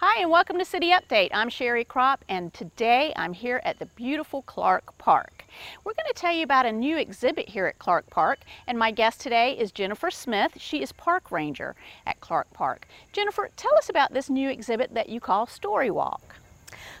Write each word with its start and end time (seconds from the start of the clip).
Hi 0.00 0.20
and 0.20 0.30
welcome 0.30 0.58
to 0.58 0.64
City 0.66 0.90
Update. 0.90 1.30
I'm 1.32 1.48
Sherry 1.48 1.82
Crop 1.82 2.22
and 2.28 2.52
today 2.52 3.14
I'm 3.16 3.32
here 3.32 3.62
at 3.64 3.78
the 3.78 3.86
beautiful 3.86 4.42
Clark 4.42 4.98
Park. 4.98 5.46
We're 5.84 5.94
going 5.94 6.12
to 6.12 6.12
tell 6.12 6.34
you 6.34 6.42
about 6.42 6.66
a 6.66 6.70
new 6.70 6.98
exhibit 6.98 7.48
here 7.48 7.66
at 7.66 7.78
Clark 7.78 8.10
Park 8.10 8.40
and 8.66 8.78
my 8.78 8.90
guest 8.90 9.22
today 9.22 9.56
is 9.56 9.72
Jennifer 9.72 10.10
Smith. 10.10 10.58
She 10.58 10.82
is 10.82 10.92
park 10.92 11.32
ranger 11.32 11.76
at 12.04 12.20
Clark 12.20 12.52
Park. 12.52 12.86
Jennifer, 13.14 13.48
tell 13.56 13.74
us 13.78 13.88
about 13.88 14.12
this 14.12 14.28
new 14.28 14.50
exhibit 14.50 14.92
that 14.92 15.08
you 15.08 15.18
call 15.18 15.46
Story 15.46 15.90
Walk. 15.90 16.36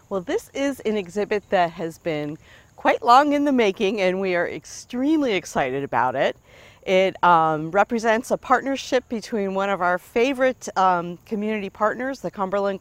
Well, 0.08 0.22
this 0.22 0.50
is 0.54 0.80
an 0.80 0.96
exhibit 0.96 1.50
that 1.50 1.72
has 1.72 1.98
been 1.98 2.38
quite 2.76 3.02
long 3.02 3.34
in 3.34 3.44
the 3.44 3.52
making 3.52 4.00
and 4.00 4.22
we 4.22 4.34
are 4.34 4.48
extremely 4.48 5.34
excited 5.34 5.84
about 5.84 6.14
it. 6.14 6.34
It 6.86 7.22
um, 7.24 7.72
represents 7.72 8.30
a 8.30 8.36
partnership 8.36 9.08
between 9.08 9.54
one 9.54 9.70
of 9.70 9.82
our 9.82 9.98
favorite 9.98 10.68
um, 10.78 11.18
community 11.26 11.68
partners, 11.68 12.20
the 12.20 12.30
Cumberland 12.30 12.78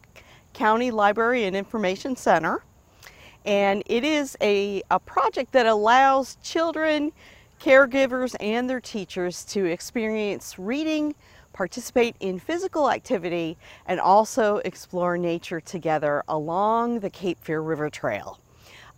County 0.53 0.91
Library 0.91 1.45
and 1.45 1.55
Information 1.55 2.15
Center. 2.15 2.63
And 3.45 3.81
it 3.87 4.03
is 4.03 4.37
a, 4.41 4.83
a 4.91 4.99
project 4.99 5.53
that 5.53 5.65
allows 5.65 6.37
children, 6.43 7.13
caregivers, 7.59 8.35
and 8.39 8.69
their 8.69 8.79
teachers 8.79 9.43
to 9.45 9.65
experience 9.65 10.59
reading, 10.59 11.15
participate 11.51 12.15
in 12.19 12.37
physical 12.37 12.91
activity, 12.91 13.57
and 13.87 13.99
also 13.99 14.57
explore 14.57 15.17
nature 15.17 15.59
together 15.59 16.23
along 16.27 16.99
the 16.99 17.09
Cape 17.09 17.39
Fear 17.41 17.61
River 17.61 17.89
Trail. 17.89 18.39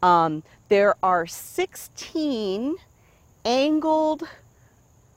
Um, 0.04 0.44
there 0.68 0.96
are 1.02 1.26
16 1.26 2.76
angled 3.46 4.24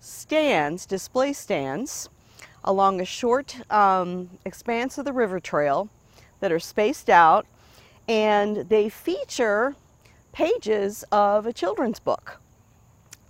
stands, 0.01 0.87
display 0.87 1.33
stands, 1.33 2.09
along 2.65 3.01
a 3.01 3.05
short 3.05 3.57
um, 3.71 4.31
expanse 4.45 4.99
of 4.99 5.05
the 5.05 5.13
river 5.13 5.39
trail 5.39 5.89
that 6.41 6.51
are 6.51 6.59
spaced 6.59 7.09
out, 7.09 7.47
and 8.09 8.69
they 8.69 8.89
feature 8.89 9.77
pages 10.33 11.05
of 11.13 11.47
a 11.47 11.53
children's 11.53 12.01
book. 12.01 12.41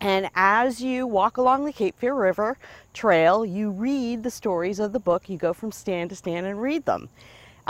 And 0.00 0.30
as 0.34 0.82
you 0.82 1.06
walk 1.06 1.36
along 1.36 1.64
the 1.64 1.72
Cape 1.72 1.98
Fear 1.98 2.14
River 2.14 2.56
Trail, 2.94 3.44
you 3.44 3.70
read 3.70 4.22
the 4.22 4.30
stories 4.30 4.78
of 4.78 4.92
the 4.92 4.98
book. 4.98 5.28
You 5.28 5.36
go 5.36 5.52
from 5.52 5.72
stand 5.72 6.08
to 6.10 6.16
stand 6.16 6.46
and 6.46 6.62
read 6.62 6.86
them. 6.86 7.10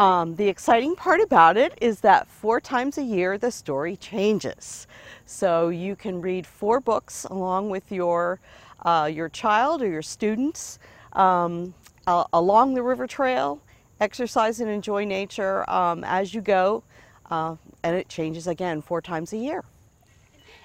Um, 0.00 0.34
the 0.36 0.48
exciting 0.48 0.96
part 0.96 1.20
about 1.20 1.58
it 1.58 1.76
is 1.78 2.00
that 2.00 2.26
four 2.26 2.58
times 2.58 2.96
a 2.96 3.02
year 3.02 3.36
the 3.36 3.50
story 3.50 3.96
changes. 3.96 4.86
So 5.26 5.68
you 5.68 5.94
can 5.94 6.22
read 6.22 6.46
four 6.46 6.80
books 6.80 7.26
along 7.26 7.68
with 7.68 7.92
your, 7.92 8.40
uh, 8.86 9.10
your 9.12 9.28
child 9.28 9.82
or 9.82 9.88
your 9.88 10.00
students 10.00 10.78
um, 11.12 11.74
uh, 12.06 12.24
along 12.32 12.72
the 12.72 12.82
river 12.82 13.06
trail, 13.06 13.60
exercise 14.00 14.60
and 14.60 14.70
enjoy 14.70 15.04
nature 15.04 15.68
um, 15.68 16.02
as 16.04 16.32
you 16.32 16.40
go, 16.40 16.82
uh, 17.30 17.56
and 17.82 17.94
it 17.94 18.08
changes 18.08 18.46
again 18.46 18.80
four 18.80 19.02
times 19.02 19.34
a 19.34 19.36
year. 19.36 19.64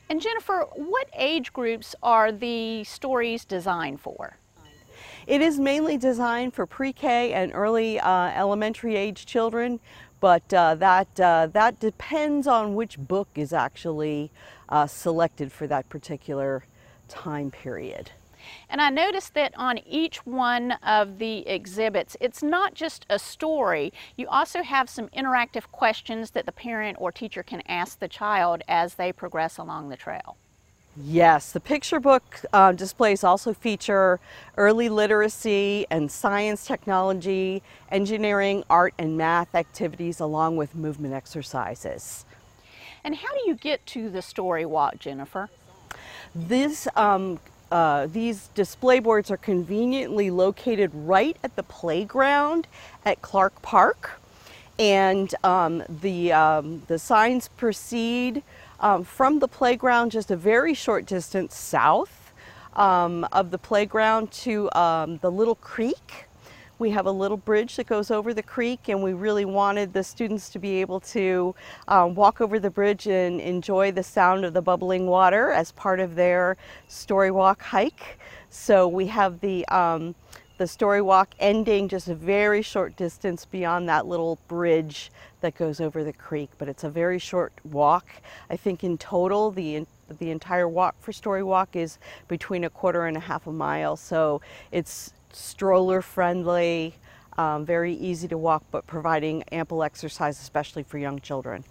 And 0.09 0.21
Jennifer, 0.21 0.65
what 0.75 1.09
age 1.13 1.51
groups 1.51 1.93
are 2.01 2.31
the 2.31 2.85
stories 2.85 3.43
designed 3.43 3.99
for? 3.99 4.37
It 5.27 5.41
is 5.41 5.59
mainly 5.59 5.97
designed 5.97 6.53
for 6.53 6.67
pre-K 6.67 7.33
and 7.33 7.51
early 7.55 7.99
uh, 7.99 8.27
elementary 8.27 8.95
age 8.95 9.25
children, 9.25 9.79
but 10.19 10.53
uh, 10.53 10.75
that, 10.75 11.19
uh, 11.19 11.47
that 11.47 11.79
depends 11.79 12.45
on 12.45 12.75
which 12.75 12.99
book 12.99 13.27
is 13.33 13.51
actually 13.51 14.29
uh, 14.69 14.85
selected 14.85 15.51
for 15.51 15.65
that 15.65 15.89
particular 15.89 16.63
time 17.07 17.49
period. 17.49 18.11
And 18.69 18.79
I 18.79 18.91
noticed 18.91 19.33
that 19.33 19.53
on 19.57 19.79
each 19.79 20.27
one 20.27 20.73
of 20.83 21.17
the 21.17 21.47
exhibits, 21.47 22.15
it's 22.19 22.43
not 22.43 22.75
just 22.75 23.07
a 23.09 23.17
story. 23.17 23.91
You 24.17 24.27
also 24.27 24.61
have 24.61 24.87
some 24.91 25.07
interactive 25.09 25.71
questions 25.71 26.31
that 26.31 26.45
the 26.45 26.51
parent 26.51 26.97
or 27.01 27.11
teacher 27.11 27.41
can 27.41 27.63
ask 27.67 27.97
the 27.97 28.07
child 28.07 28.61
as 28.67 28.93
they 28.93 29.11
progress 29.11 29.57
along 29.57 29.89
the 29.89 29.97
trail. 29.97 30.37
Yes, 30.97 31.51
the 31.51 31.59
picture 31.59 31.99
book 31.99 32.39
uh, 32.53 32.71
displays 32.71 33.21
also 33.25 33.53
feature 33.53 34.17
early 34.55 34.87
literacy 34.87 35.85
and 35.91 36.09
science, 36.09 36.65
technology, 36.65 37.61
engineering, 37.91 38.63
art, 38.69 38.93
and 38.97 39.17
math 39.17 39.53
activities 39.55 40.21
along 40.21 40.55
with 40.55 40.73
movement 40.73 41.13
exercises. 41.13 42.23
And 43.03 43.13
how 43.13 43.33
do 43.33 43.41
you 43.45 43.55
get 43.55 43.85
to 43.87 44.09
the 44.09 44.21
story 44.21 44.65
walk, 44.65 44.99
Jennifer? 44.99 45.49
This, 46.33 46.87
um, 46.95 47.39
uh, 47.71 48.07
these 48.07 48.47
display 48.55 48.99
boards 48.99 49.29
are 49.29 49.37
conveniently 49.37 50.31
located 50.31 50.91
right 50.93 51.35
at 51.43 51.57
the 51.57 51.63
playground 51.63 52.67
at 53.03 53.21
Clark 53.21 53.61
Park. 53.61 54.21
And 54.79 55.33
um, 55.43 55.83
the, 55.89 56.31
um, 56.31 56.83
the 56.87 56.99
signs 56.99 57.49
proceed 57.49 58.43
um, 58.79 59.03
from 59.03 59.39
the 59.39 59.47
playground 59.47 60.11
just 60.11 60.31
a 60.31 60.35
very 60.35 60.73
short 60.73 61.05
distance 61.05 61.55
south 61.55 62.33
um, 62.73 63.27
of 63.31 63.51
the 63.51 63.57
playground 63.57 64.31
to 64.31 64.71
um, 64.77 65.17
the 65.17 65.31
little 65.31 65.55
creek. 65.55 66.25
We 66.77 66.89
have 66.89 67.05
a 67.05 67.11
little 67.11 67.37
bridge 67.37 67.77
that 67.77 67.87
goes 67.87 68.11
over 68.11 68.33
the 68.33 68.43
creek 68.43 68.89
and 68.89 69.01
we 69.01 69.13
really 69.13 69.45
wanted 69.45 69.93
the 69.93 70.03
students 70.03 70.49
to 70.49 70.59
be 70.59 70.81
able 70.81 70.99
to 71.01 71.55
um, 71.87 72.15
walk 72.15 72.41
over 72.41 72.59
the 72.59 72.69
bridge 72.69 73.07
and 73.07 73.39
enjoy 73.39 73.93
the 73.93 74.03
sound 74.03 74.43
of 74.43 74.53
the 74.53 74.61
bubbling 74.61 75.07
water 75.07 75.51
as 75.51 75.71
part 75.71 76.01
of 76.01 76.15
their 76.15 76.57
story 76.89 77.31
walk 77.31 77.61
hike. 77.61 78.19
So 78.49 78.89
we 78.89 79.07
have 79.07 79.39
the 79.39 79.65
um, 79.69 80.15
the 80.57 80.67
story 80.67 81.01
walk 81.01 81.35
ending 81.39 81.89
just 81.89 82.07
a 82.07 82.15
very 82.15 82.61
short 82.61 82.95
distance 82.95 83.45
beyond 83.45 83.89
that 83.89 84.05
little 84.05 84.39
bridge 84.47 85.11
that 85.45 85.53
goes 85.55 85.79
over 85.79 86.03
the 86.03 86.11
creek, 86.11 86.49
but 86.57 86.67
it's 86.67 86.83
a 86.83 86.89
very 86.89 87.19
short 87.19 87.53
walk. 87.63 88.07
I 88.49 88.57
think 88.57 88.83
in 88.83 88.97
total, 88.97 89.51
the 89.51 89.85
the 90.19 90.31
entire 90.31 90.67
walk 90.67 90.95
for 90.99 91.11
Story 91.11 91.43
Walk 91.43 91.75
is 91.75 91.99
between 92.27 92.63
a 92.63 92.69
quarter 92.69 93.05
and 93.05 93.15
a 93.15 93.19
half 93.19 93.45
a 93.45 93.51
mile, 93.51 93.95
so 93.95 94.41
it's 94.71 95.13
stroller 95.31 96.01
friendly, 96.01 96.95
um, 97.37 97.63
very 97.63 97.93
easy 97.93 98.27
to 98.27 98.39
walk, 98.39 98.63
but 98.71 98.87
providing 98.87 99.43
ample 99.51 99.83
exercise, 99.83 100.39
especially 100.39 100.81
for 100.81 100.97
young 100.97 101.19
children. 101.19 101.63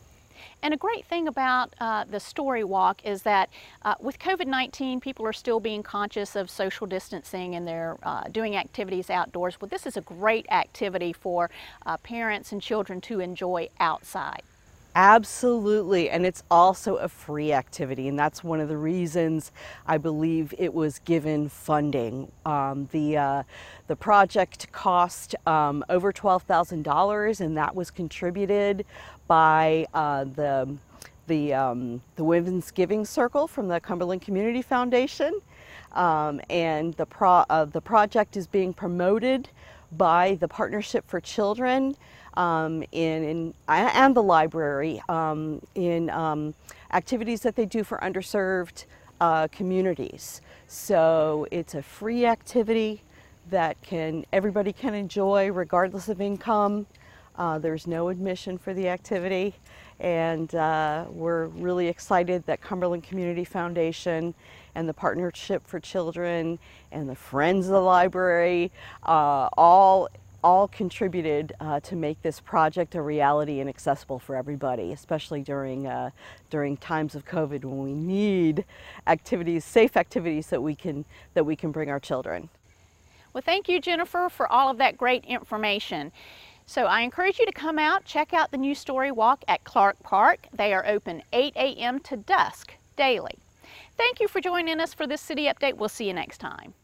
And 0.62 0.72
a 0.72 0.76
great 0.76 1.04
thing 1.04 1.28
about 1.28 1.74
uh, 1.80 2.04
the 2.04 2.20
story 2.20 2.64
walk 2.64 3.04
is 3.04 3.22
that 3.22 3.50
uh, 3.82 3.94
with 4.00 4.18
COVID-19, 4.18 5.00
people 5.00 5.26
are 5.26 5.32
still 5.32 5.60
being 5.60 5.82
conscious 5.82 6.36
of 6.36 6.50
social 6.50 6.86
distancing 6.86 7.54
and 7.54 7.66
they're 7.66 7.96
uh, 8.02 8.24
doing 8.30 8.56
activities 8.56 9.10
outdoors. 9.10 9.60
Well, 9.60 9.68
this 9.68 9.86
is 9.86 9.96
a 9.96 10.02
great 10.02 10.46
activity 10.50 11.12
for 11.12 11.50
uh, 11.86 11.96
parents 11.98 12.52
and 12.52 12.62
children 12.62 13.00
to 13.02 13.20
enjoy 13.20 13.68
outside. 13.78 14.42
Absolutely, 14.96 16.08
and 16.08 16.24
it's 16.24 16.44
also 16.52 16.96
a 16.96 17.08
free 17.08 17.52
activity, 17.52 18.06
and 18.06 18.16
that's 18.16 18.44
one 18.44 18.60
of 18.60 18.68
the 18.68 18.76
reasons 18.76 19.50
I 19.88 19.98
believe 19.98 20.54
it 20.56 20.72
was 20.72 21.00
given 21.00 21.48
funding. 21.48 22.30
Um, 22.46 22.88
the 22.92 23.16
uh, 23.16 23.42
the 23.88 23.96
project 23.96 24.70
cost 24.70 25.34
um, 25.48 25.84
over 25.88 26.12
twelve 26.12 26.44
thousand 26.44 26.84
dollars, 26.84 27.40
and 27.40 27.56
that 27.56 27.74
was 27.74 27.90
contributed 27.90 28.86
by 29.26 29.84
uh, 29.94 30.24
the 30.24 30.76
the 31.26 31.52
um, 31.54 32.00
the 32.14 32.22
Women's 32.22 32.70
Giving 32.70 33.04
Circle 33.04 33.48
from 33.48 33.66
the 33.66 33.80
Cumberland 33.80 34.22
Community 34.22 34.62
Foundation, 34.62 35.40
um, 35.90 36.40
and 36.50 36.94
the 36.94 37.06
pro 37.06 37.44
uh, 37.50 37.64
the 37.64 37.80
project 37.80 38.36
is 38.36 38.46
being 38.46 38.72
promoted 38.72 39.48
by 39.90 40.36
the 40.40 40.46
Partnership 40.48 41.04
for 41.08 41.20
Children 41.20 41.96
um, 42.36 42.82
in, 42.92 43.24
in, 43.24 43.54
and 43.68 44.14
the 44.14 44.22
library 44.22 45.02
um, 45.08 45.60
in 45.74 46.10
um, 46.10 46.54
activities 46.92 47.40
that 47.42 47.56
they 47.56 47.66
do 47.66 47.84
for 47.84 47.98
underserved 47.98 48.84
uh, 49.20 49.48
communities. 49.48 50.40
So 50.66 51.46
it's 51.50 51.74
a 51.74 51.82
free 51.82 52.26
activity 52.26 53.02
that 53.50 53.80
can 53.82 54.24
everybody 54.32 54.72
can 54.72 54.94
enjoy 54.94 55.50
regardless 55.52 56.08
of 56.08 56.20
income. 56.20 56.86
Uh, 57.36 57.58
there's 57.58 57.86
no 57.86 58.08
admission 58.08 58.58
for 58.58 58.72
the 58.74 58.88
activity 58.88 59.54
and 60.00 60.54
uh, 60.54 61.04
we're 61.10 61.46
really 61.46 61.88
excited 61.88 62.44
that 62.46 62.60
Cumberland 62.60 63.04
Community 63.04 63.44
Foundation 63.44 64.34
and 64.74 64.88
the 64.88 64.94
Partnership 64.94 65.66
for 65.66 65.78
Children 65.78 66.58
and 66.90 67.08
the 67.08 67.14
Friends 67.14 67.66
of 67.66 67.72
the 67.72 67.80
Library 67.80 68.72
uh, 69.04 69.48
all 69.56 70.08
all 70.44 70.68
contributed 70.68 71.54
uh, 71.58 71.80
to 71.80 71.96
make 71.96 72.20
this 72.20 72.38
project 72.38 72.94
a 72.94 73.00
reality 73.02 73.60
and 73.60 73.68
accessible 73.68 74.18
for 74.18 74.36
everybody, 74.36 74.92
especially 74.92 75.40
during, 75.40 75.86
uh, 75.86 76.10
during 76.50 76.76
times 76.76 77.14
of 77.14 77.24
COVID 77.24 77.64
when 77.64 77.82
we 77.82 77.94
need 77.94 78.66
activities, 79.06 79.64
safe 79.64 79.96
activities 79.96 80.48
that 80.48 80.62
we, 80.62 80.74
can, 80.74 81.06
that 81.32 81.44
we 81.44 81.56
can 81.56 81.72
bring 81.72 81.88
our 81.88 81.98
children. 81.98 82.50
Well, 83.32 83.42
thank 83.42 83.68
you, 83.68 83.80
Jennifer, 83.80 84.28
for 84.28 84.46
all 84.46 84.70
of 84.70 84.76
that 84.78 84.98
great 84.98 85.24
information. 85.24 86.12
So 86.66 86.84
I 86.84 87.00
encourage 87.00 87.38
you 87.38 87.46
to 87.46 87.52
come 87.52 87.78
out, 87.78 88.04
check 88.04 88.34
out 88.34 88.50
the 88.50 88.58
new 88.58 88.74
story 88.74 89.10
walk 89.10 89.44
at 89.48 89.64
Clark 89.64 90.02
Park. 90.02 90.46
They 90.52 90.74
are 90.74 90.86
open 90.86 91.22
8 91.32 91.54
a.m. 91.56 92.00
to 92.00 92.16
dusk 92.18 92.74
daily. 92.96 93.38
Thank 93.96 94.20
you 94.20 94.28
for 94.28 94.40
joining 94.40 94.78
us 94.78 94.92
for 94.92 95.06
this 95.06 95.22
city 95.22 95.44
update. 95.46 95.74
We'll 95.74 95.88
see 95.88 96.06
you 96.06 96.14
next 96.14 96.38
time. 96.38 96.74